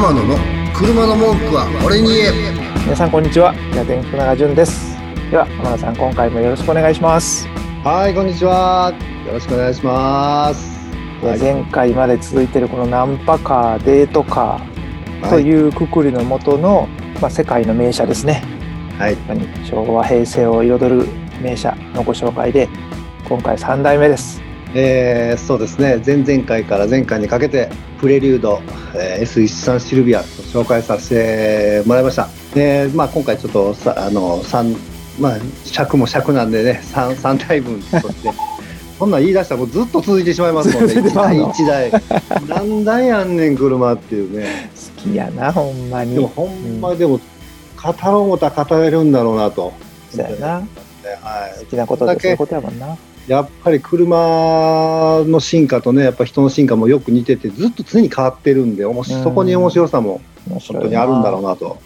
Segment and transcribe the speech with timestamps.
[0.00, 0.34] 天野の
[0.72, 2.32] 車の文句は俺に言え。
[2.84, 3.52] 皆さんこんにちは。
[3.52, 4.96] 平田福永潤です
[5.30, 7.46] では天野さん今回もよろしくお願いします、
[7.84, 8.94] はい、こんにちは。
[9.26, 10.70] よろしくお願いします。
[11.22, 11.38] はい。
[11.38, 16.88] 前回まで続いているこのナンパカーデートカーとはい、いうくくりのもとの、
[17.20, 18.42] まあ、世界の名車ですね。
[18.98, 19.18] はい、
[19.66, 21.06] 昭和平成を彩る
[21.42, 22.70] 名車のご紹介で
[23.28, 24.40] 今回3代目です
[24.74, 26.00] えー、そうですね。
[26.04, 28.60] 前々回から前回にかけてプレリュード、
[28.94, 32.28] えー S13 シルビアと紹介させてもらいました。
[32.54, 34.76] で、まあ今回ちょっとさあの三
[35.18, 38.30] まあ尺も尺なんでね、三三台分として。
[39.00, 40.88] こんなん言い出したらもうずっと続いてしまいますもんね。
[40.88, 42.02] 続いて一しまうの台一台。
[42.46, 44.70] 何台やんねん車っていうね。
[44.96, 47.18] 好きやなほんまにでもほんまでも
[47.82, 49.72] 語ろう思ったら語れるんだろうなと。
[50.14, 51.60] そうやなはい。
[51.60, 52.94] 好きなことってそういうことやもんな
[53.30, 59.22] やっぱり車の進化とね、やっぱ人の進化もよく似てて、ずっと常に変わってるんで、おもしうん。
[59.22, 61.78] そこに面白さも本当にあるんだろうなと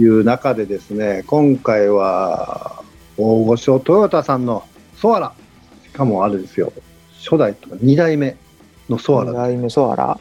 [0.00, 2.82] いう中でですね、今回は
[3.18, 4.64] 大御所トヨタさんの
[4.96, 5.34] ソアラ、
[5.82, 6.72] しかもあれですよ、
[7.22, 8.34] 初代とか2代目
[8.88, 9.32] のソアラ。
[9.32, 10.18] 2代目ソアラ、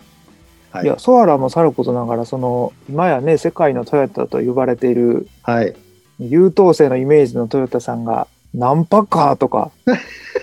[0.72, 0.84] はい。
[0.84, 5.73] い、やソアラもさることながらその今やね世界のトヨタと呼ばれているはい。
[6.20, 9.72] 優等生のイメージのトヨタさんがナンパカーとか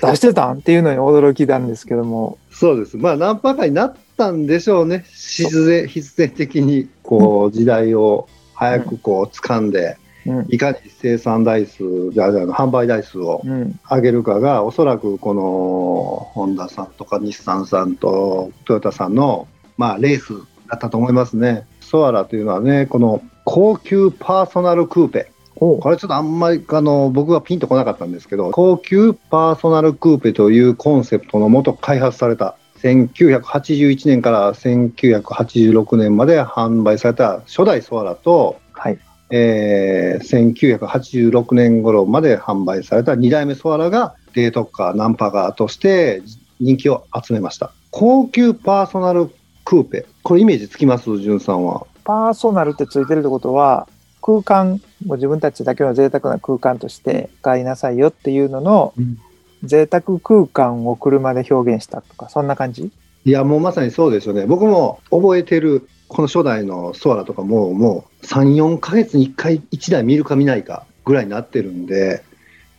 [0.03, 2.99] 出してたんっていうのに驚きなんですけどもそうです。
[2.99, 5.07] まあ、ナンパカーになったんでしょうね。
[5.09, 20.35] 必然、必然的に、こう、時代を早くこう、掴んで、うんいかに生産台数、じゃあ、販売台数をうん上げるかが、おそらくこの、ホンダさんとか日産さんとトヨタさんの、まあ、レース
[20.69, 21.67] だったと思いますね。
[21.81, 25.30] ソアラというのはね、この高級パーソナルクーペ。
[25.61, 38.99] これちょっとあんまりあの僕はピンとこなかったんですけど高級パーソナルクーペというコンセプトのもと開発された1981年から1986年まで販売された初代ソアラと、はい。
[39.33, 46.23] えー1986年頃まで販売された2代目ソアラがデートカーナンパカーとして
[46.59, 47.71] 人気を集めました。
[47.91, 49.31] 高級パーソナル
[49.65, 50.07] クーペ。
[50.23, 51.11] これイメージつきます？
[51.11, 51.87] んさんは。
[52.05, 53.87] パーソナルってついてるってことは
[54.21, 59.19] 空間もう自分たちだけの贅沢な空間として使いなさいよっていうののうん。
[59.63, 62.91] 贅沢空間を車で表現したとかそんな感じ？
[63.27, 64.47] いや、もうまさにそうですよね。
[64.47, 72.23] 僕も覚えてる、この初代のソアラとかも、もう3、4ヶ月に1回、1台見るか見ないかぐらいになってるんで、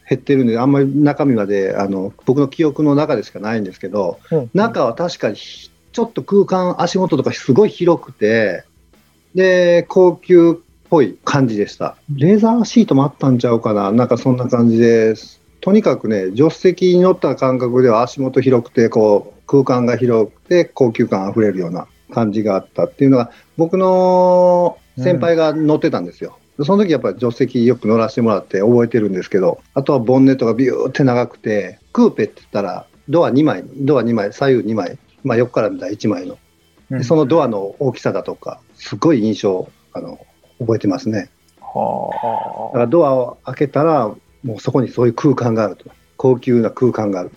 [0.10, 4.18] 減ってるんで、あんまり中身まで、あの、僕の記憶の中でしかないんですけど、
[4.56, 8.64] 中は確かにひちょっと空間、足元とかすごい広くて、
[9.36, 10.56] で、高級っ
[10.92, 11.96] ぽい感じでした。
[12.14, 15.42] レーザーシートもあったんちゃうかななんかそんな感じです。
[15.62, 26.38] とにかくね、助手席に乗った感覚では足元広くて、こう、空間が広くて、高級感あふれるような感じがあったっていうのが、僕の先輩が乗ってたんですよ。
[26.62, 36.38] その時やっぱり助手席よく乗らせてもらって覚えてるんですけど、あとはボンネットがビューって長くて、クーペって言ったら、ドア2枚、ドア2枚、左右2枚、まあ横から見たら1枚の
[36.90, 40.20] うんでそのドアの大きさだとか、すごい印象あの
[40.62, 41.30] 覚えてますね。
[41.60, 44.14] はだからドアを開けたら、
[44.44, 45.86] もうそこにそういう空間があると、
[46.18, 47.32] 高級な空間がある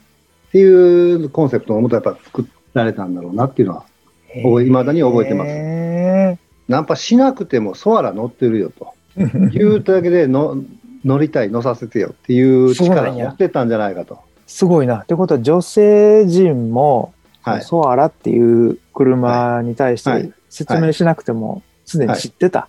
[0.48, 0.64] ってい
[1.12, 3.94] うコンセプトのもとやっぱ作られたんだろうなっていうのは、あ
[4.42, 10.64] 覚え未だに覚えてますへナンパしなくてもソアラ乗ってるよとー 言うだけでの
[11.04, 14.18] 乗りたい、乗させてよっていう力を持ってたんじゃないかと。
[14.46, 15.00] すごいな。
[15.00, 17.12] ってことは女性陣も、
[17.42, 22.68] はい、ソアラっていう車に対しはいて説明しなくてもすでに知ってた。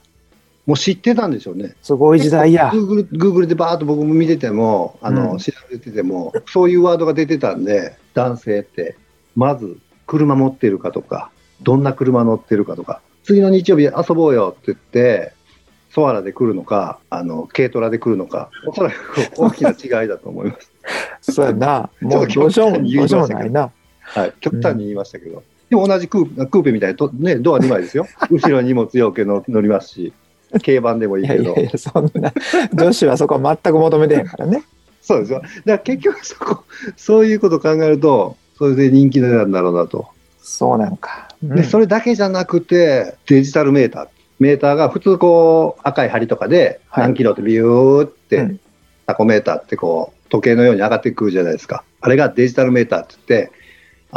[0.65, 1.75] もう知ってたんでしょうね。
[1.81, 2.69] すごい時代や。
[2.69, 8.95] Google, Google でバーッと僕も見てても、あの、うん調べてても、そういうワードが出てたんで、男性って、
[9.35, 9.77] まず、
[10.07, 11.29] 車持ってるかとか、
[11.61, 15.33] どんな車乗ってるかとか、次の日曜日遊ぼうよって言って、
[15.91, 18.95] ソアラで来るのか、あの、軽トラで来るのか、おそらく
[19.37, 20.57] 大きな違いだと思いま
[21.21, 21.31] す。
[21.33, 21.89] そうやな。
[22.01, 22.77] もうどうしようも、
[23.27, 23.71] ないな。
[24.01, 24.33] はい。
[24.39, 25.43] 極端に言いましたけど。
[25.69, 28.07] でも同じクークーペみたいにと、ね、ドア2枚ですよ。
[28.29, 30.13] 後ろに荷物要件の乗りますし、
[30.63, 31.77] 軽バンでもいいけどいやいや。
[31.77, 32.33] そんな、
[32.73, 34.63] 女子はそこは全く求めてへんからね。
[35.01, 35.41] そうですよ。
[35.41, 36.63] だから結局そこ、
[36.95, 40.07] そういうことを考えると、それで人気なんだろうなと。
[40.39, 41.29] そうなんか。
[41.43, 44.07] うんで、それだけじゃなくて、デジタルメーター。
[44.39, 48.59] メーターが普通こう、赤い針とかではい何キロってビューって、うん
[49.05, 51.83] タコメーターってこう、時計のように上がってくるじゃないですか。
[52.01, 53.51] あれがデジタルメーターって言って、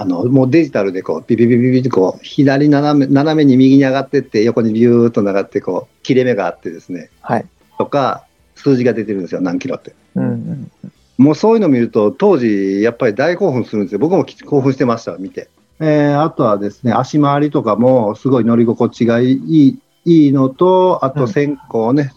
[0.00, 7.46] あの、もうデジタルでこう、ビビビビビってこう、左斜め、斜めに右に上がってって、横にビューっと上がってこう、切れ目があってですね、はい。
[7.78, 8.24] とか、
[8.54, 9.96] 数字が出てるんですよ、何キロって。
[10.14, 10.70] うんうん。
[11.18, 13.98] もうそういうの見ると、当時、やっぱり大興奮するんですよ。
[13.98, 15.48] 僕も興奮してました、見て。
[15.80, 22.12] えーあとはですね、足回りとかもすごい乗り心地がいいいいのと、あとうん線香をね、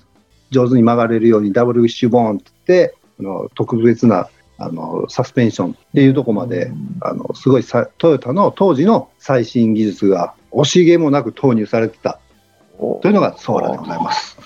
[0.51, 4.29] 上手に曲がれるようにダブルウィッシュボーンって言って、あの特別な
[4.63, 6.97] あのサスペンションっていうところまで、うん。
[7.01, 12.19] あのすごいさトヨタの当時の最新技術が惜しげもなく投入されてた。
[12.77, 14.37] というのがソーラーでございます。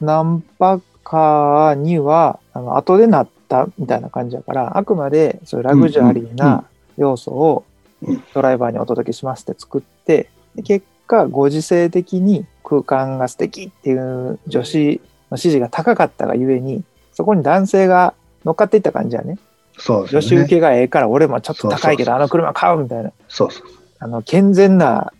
[0.00, 6.64] ナンパカーにはあの後でなったみたいな感じだからあくまでそういうラグジュアリーな
[6.96, 7.64] 要素を
[8.02, 8.22] うん。
[8.32, 15.00] ドライバーにお届けしますって作ってで結果ご時世的に空間が素敵っていう女子
[15.30, 18.14] の支持が高かったがゆえにそこに男性が
[18.44, 19.38] 乗っかっていった感じやね
[19.78, 20.20] そうですね。
[20.20, 23.66] 女子受けがええから俺もちょっと高いけどあの車買うみたいなそうそう。
[24.00, 25.12] あの健全な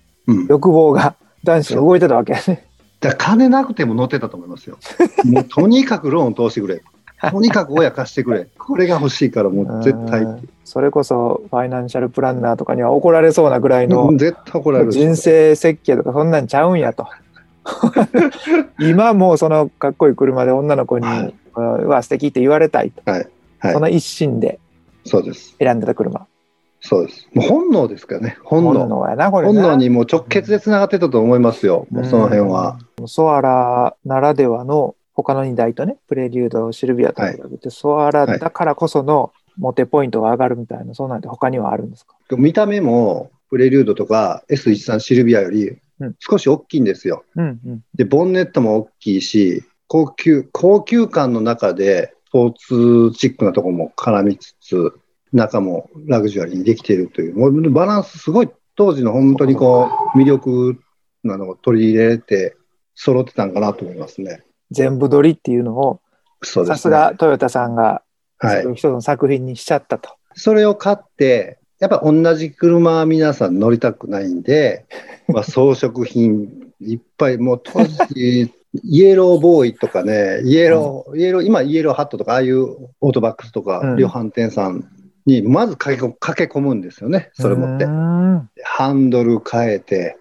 [0.48, 2.64] 欲望が男子に動いてたわけやね。
[3.00, 4.78] ら金なくても乗ってたと思いますよ。
[5.24, 6.82] もうとにかくローン通してくれ。
[7.30, 8.46] とにかく親貸してくれ。
[8.58, 10.26] これが欲しいからもう絶対
[10.64, 17.06] それこそファイナンシャルプランナーとかには怒られそうなぐらいの絶対怒られる人生設計とかそんなんちゃうんやと
[18.78, 23.28] 今もうそのかっこいい車で女の子にはい「うわ素敵って言われたいと、はい
[23.60, 24.58] その一心で
[25.04, 25.56] そうです。
[25.58, 26.26] 選んでた車
[26.80, 27.28] そうです。
[27.34, 28.38] もう本能ですからね。
[28.44, 28.72] 本能。
[28.80, 31.86] 本能やなこれな本能にもう直結でつながってたと思いますよ。
[31.90, 32.78] もうその辺は。
[33.00, 42.16] うんソアラならではの他の2台とねプレリュードシルビアと比べて、ソアラだからこそのモテポイントが上がるみたいなそうなんて他にはあるんですか？
[42.36, 47.24] 見た目もプレリュードとか S13 シルビアよりうん少し大きいんですよ。
[47.36, 54.92] うんうんで、ボンネットも大きいし、高級、高級感の中で、スポーツチックなところも絡みつつ、
[55.32, 60.78] 中もラグジュアリーにできているという、もうバランスすごい、当時の本当にこう、魅力
[61.24, 62.56] なのを取り入れて、
[62.94, 64.42] 揃ってたんかなと思いますね。
[64.70, 66.00] 全部撮りっていうのを。
[66.44, 68.02] さすがトヨタさんが
[68.38, 70.10] はい一つの作品にしちゃったと。
[70.34, 74.86] それを買って、やっぱ同じ車は皆さん乗りたくないんで、
[75.28, 78.52] まあ、装飾品いっぱい、もう当時、
[78.84, 84.88] イエローボーイとかね、イエロー、イエロー、今イエローハットとか、ああいうオートバックスとかうん、量販店さん
[85.26, 87.84] にまず駆けこ駆け込むんですよね、それ持って
[88.64, 90.16] ハンドル変えて。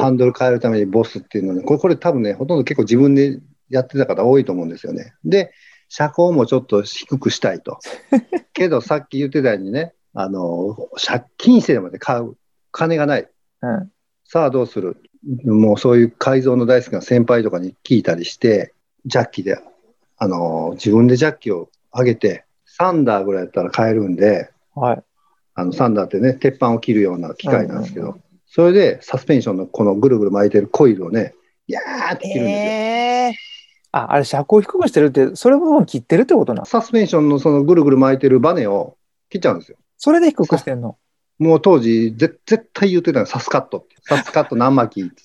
[0.00, 3.38] ハンドル変えるためにボスっていうのね、これこれ多分ね、ほとんど結構自分で
[3.70, 5.14] やってた方多いと思うんですよね。
[5.24, 5.52] で、
[5.88, 7.78] 車高もちょっと低くしたいと。
[8.52, 12.34] けどさっき言ってたようにね、あの、借金してまで買う
[12.72, 13.28] 金がない。
[13.62, 13.90] うん
[14.26, 14.96] さあどうする？
[15.44, 18.72] もうそういう改造の大好きな先輩とかに聞いたりして、
[19.06, 19.58] ジャッキで、
[20.18, 25.02] あの、自分でジャッキを上げて、サンダーぐらいやったら買えるんで、はい。
[25.54, 31.34] あのサンダーってね、鉄板を切るような機械なんですけど、うんうんそれでサスペンションのこのぐるぐる巻いてるコイルをね、
[31.66, 32.70] ギャーって切るんですよ。
[32.70, 33.32] えー
[33.90, 38.96] あ、あれ車高低くしてるって、それ部分切ってるってことなのサスペンションのそのぐるぐる巻いてるバネを
[39.28, 39.78] 切っちゃうんですよ。
[39.98, 40.96] それで低くしてんの？
[41.38, 43.96] もう当時、ぜ絶対言ってたのサスカットって。
[44.02, 45.22] サスカット何巻きって。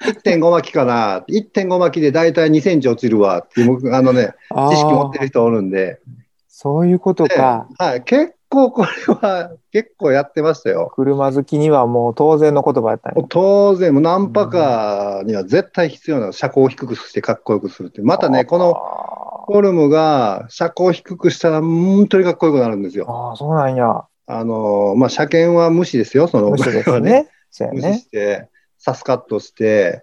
[0.00, 4.34] 1.5巻きかな ?1.5 巻きで大体2センチ落ちるわっていう、僕あのね、
[4.70, 6.00] 知識持ってる人おるんで、
[6.48, 7.66] そういうことか。
[7.78, 10.90] はい、結構これは、結構やってましたよ。
[10.94, 18.00] 車好きにはもう当然の言葉やったんや当然、もうナンパカーには絶対必要な車高を低くしてかっこよくするって。
[18.02, 19.16] またね、このあ
[19.46, 23.06] フォルムが車高を低くしたら本当にかっこよくなるんですよ。
[23.08, 24.04] あー、そうなんや。
[24.26, 27.28] あの、まあ、車検は無視ですよ、そのむしろですはね。
[27.50, 27.98] そうや無視ね。
[27.98, 30.02] して、サスカットして、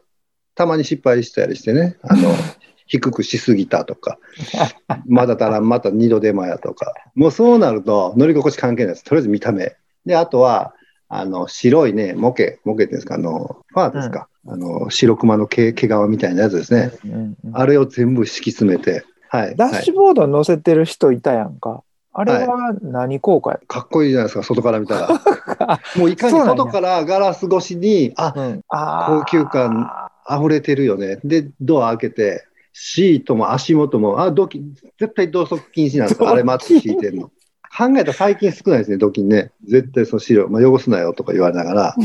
[0.55, 2.29] たまに失敗したりしてね、あの、
[2.85, 4.19] 低くしすぎたとか、
[5.07, 9.03] まだたらまた二度手間やとか、もうそうなると乗り心地関係ないです。
[9.03, 9.75] とりあえず見た目。
[10.05, 10.73] で、あとは、
[11.07, 16.91] あの、白いね、モケ、モケっていうんですか、あの、ファーですか、あの、白熊の毛毛皮みたいなやつですね。
[17.05, 19.41] うんうんあれを全部敷き詰めて、はい。
[19.45, 21.83] はいダッシュボードに乗せてる人いたやんか。
[22.15, 25.21] あれは何効果やかっこいいじゃないですか、外から見たら。
[25.59, 29.89] あ もういかに外からガラス越しに、あ、うん、高級感
[30.29, 31.19] 溢れてるよね。
[31.23, 34.63] で、ドア開けて、シートも足元も、あ、ドキ、
[34.99, 36.25] 絶対同側禁止なんですよ。
[36.25, 37.31] ドキあれマッチ敷いてるの。
[37.75, 39.51] 考えたら最近少ないですね、ドキンね。
[39.67, 41.95] 絶対その白、まあ、汚すなよとか言われながら。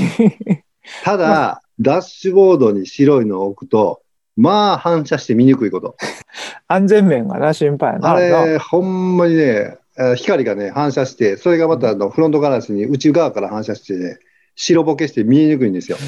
[1.04, 4.00] ただ、ダッシュボードに白いのを置くと、
[4.36, 5.96] まあ反射して見にくいこと。
[6.68, 8.10] 安全面がな、心配やな。
[8.10, 14.18] あれ、ほんまにね、あ光がね、反射して、それがまたあのフロントガラスに内側から反射してね、
[14.54, 15.98] 白ボケして見えにくいんですよ。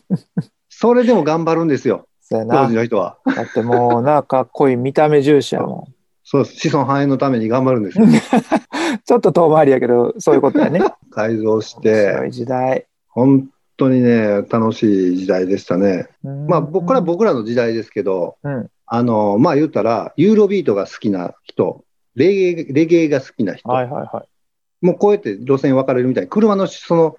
[0.68, 2.74] それでも頑張るんですよ、当時。
[2.74, 3.18] の人は。
[3.24, 5.92] だってもうな、かっこいい見た目重視やもん。
[6.24, 8.06] そうです子孫繁栄のために頑張るんですよ。
[9.04, 10.80] ちょっと遠回りやけど、そういうことやね。
[11.10, 12.86] 改造し強て、い時代。
[13.08, 16.08] 本当にね、楽しい時代でしたね。
[16.48, 21.84] まあ、僕これは僕らの時代ですけど、うんあの、まあ言ったら、ユーロビートが好きな人、
[22.16, 24.84] レゲエレゲエが好きな人、はいはいはい。
[24.84, 27.16] もうこうやって路線分かれるみたいに、車のその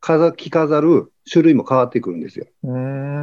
[0.00, 2.46] 飾着飾る種類も変わってくるんですよ。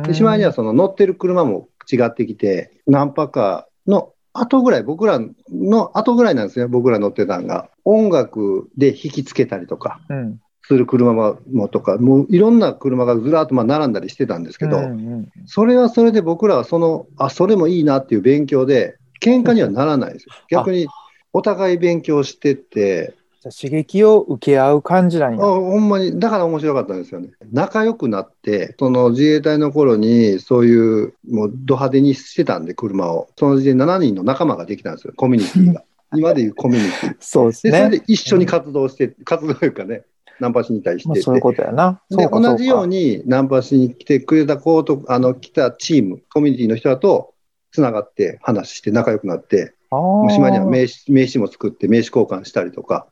[0.03, 7.70] でしまいにはその乗ってる車も違ってきて、ナンパカーの後ぐらい、僕らの後ぐらいなんですね、僕ら乗ってたんが。
[7.86, 10.39] 音楽で引き付けたりとかうん。
[10.67, 20.34] する車もとか、もういろんな車がずらっとまあ並んだりしてたんですけど、うんうんそれはそれで僕らはその、あ、それもいいなっていう勉強で、喧嘩にはならないんですよ。
[20.50, 20.88] 逆に
[21.36, 25.39] お互い勉強してって、じゃあ刺激を受け合う感じなんあや。
[25.39, 27.32] ほんまに、だから面白かったんですよね。
[27.51, 33.27] 仲良くなって、その自衛隊の頃に、そういう、もうド派手にしてたんで、車を。
[33.38, 35.84] その時点で7人の仲間ができたんですよ、コミュニティが。
[36.15, 37.15] 今でいうコミュニティ。
[37.20, 37.98] そうですで、それね。
[37.98, 40.06] で一緒に活動して、活動というかね、
[40.39, 41.10] ナンパしに対してて。
[41.10, 42.01] まあそういうことやな。
[42.10, 43.18] で同じように。
[43.18, 47.34] にナンパしに来てくれた子と、あの、来たチーム、コミュニティの人だと、
[47.74, 53.08] つながって話して仲良くなって、島には名刺名刺も作って名刺交換したりとか、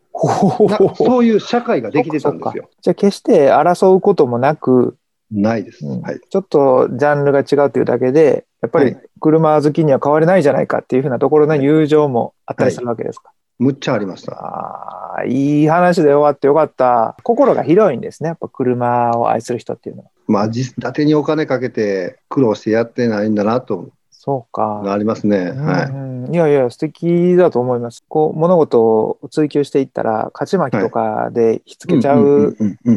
[0.95, 2.69] そういう社会ができてたんですよ。
[2.81, 4.97] じゃあ決して争うこともなく、
[5.31, 5.85] ないです。
[5.85, 6.19] うんはい。
[6.29, 13.31] ちょっとジャンルが違うというだけで、やっぱりはい車好きには変われないじゃないかっていうふうなところの友情もあったりするわけですか？
[13.57, 14.33] むっちゃありました。
[14.33, 17.15] ああ、いい話で終わってよかった。
[17.23, 18.27] 心が広いんですね。
[18.27, 20.09] やっぱ車を愛する人っていうのは。
[20.27, 23.89] まあ、実、 伊達にお金かけて苦労してやってないんだなと、
[24.25, 24.81] そうか。
[24.85, 25.51] ありますね。
[25.51, 26.31] はい。
[26.31, 28.05] いやいや、素敵だと思います。
[28.07, 32.55] こう、物事を追求していったら、勝ち負けとかでひっつけちゃう。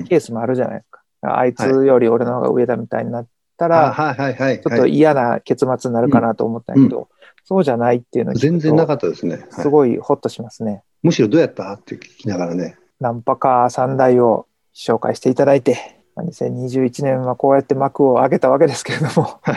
[0.09, 1.00] ケースもあるじゃないですか。
[1.23, 4.61] あいつより俺の方が上だみたいになったあら、はいはいはい。
[4.61, 7.09] ちょっと嫌な結末になるかなと思ったけど、
[7.45, 9.35] そうじゃないっていうのを聞くと全然なかったですね。
[9.35, 10.85] はいすごいホッとしますね。
[11.02, 12.76] むしろどうやったって聞きながらね。
[13.00, 15.76] ナンパカー3台を紹介していただいて、
[16.14, 19.56] まあ2021年はこうやって幕を開けたわけですけれども、はい。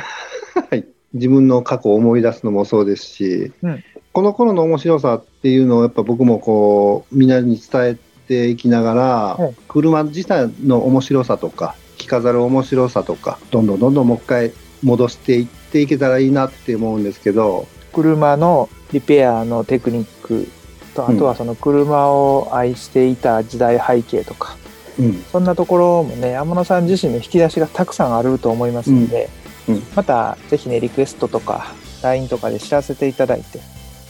[1.14, 3.84] 自分の過去を思い出すのもそうですし、うん。
[4.12, 7.98] この頃の面白さっていうのをやっぱ僕もこう、みんなに伝え
[8.28, 9.56] ていきながら、うん。
[9.68, 14.52] 車自体の面白さとか、着飾る面白さとか、どんどんどんどんもう一回
[14.84, 20.48] 戻していっていけたらいいなって思うんですけど、車のリペアのテクニック
[20.94, 24.58] と、あとはその車を愛していた時代背景とか、
[25.00, 25.24] うん。
[25.32, 31.74] そんなところもね、天野さん自身の引き出しがたくさんあると思いますので、うんうんまたぜひね、リクエストとか、
[32.04, 33.60] LINE とかで知らせていただいて、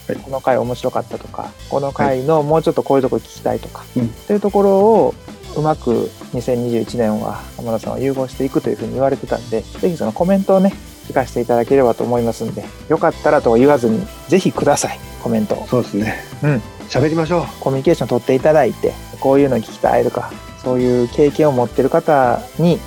[0.08, 5.14] はいこの回面白かったとか、この回のもうちょっとこういうとこ聞きたいとか、うんっていうところを
[5.56, 10.72] うまく2021年は天野さんは融合していくというふうに言われてたんで、ぜひそのコメントをね、
[11.08, 15.66] 聞かせていただければと思いますんで、よかったらとは言わずに、ぜひください、コメントを。
[15.66, 16.24] そうですね。
[16.42, 16.62] うん。
[16.88, 17.44] 喋りましょう。
[17.60, 22.78] コミュニケーション取っていただいて、こういうの聞きたいとか、そういう経験を持ってる方に、はい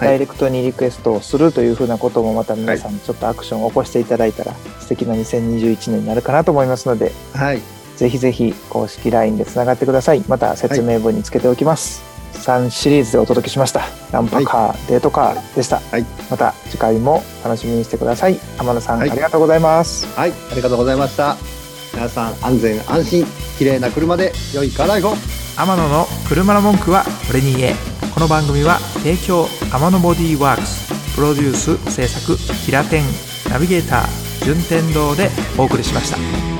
[0.00, 7.60] ダイレクトにリクエストをするというふうなこともまた皆さんちょっとアクションを起こしていただいたら素敵な2021年になるかなと思いますので、はい。
[7.96, 10.22] ぜひぜひ公式 LINE でつながってください。
[10.28, 12.02] また説明文につけておきます。
[12.34, 13.82] 3シリーズでお届けしました。
[14.12, 15.80] ナンパカー、デートカーでした。
[15.80, 18.38] はいまた次回も楽しみにしてください。
[18.58, 20.06] 天野さん、はいありがとうございます。
[20.14, 20.30] はい。
[20.30, 21.36] ありがとうございました。
[21.94, 23.26] 皆さん、安全安心、
[23.58, 25.14] 綺麗な車で良いカライフを。
[25.58, 27.74] 天野の車の文句は俺に言え
[28.16, 33.04] この番組は提供天野ボディワークスプロデュース制作平天
[33.50, 36.55] ナビゲーター順天堂でお送りしました。